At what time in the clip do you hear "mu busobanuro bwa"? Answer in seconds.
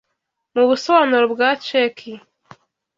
0.53-1.49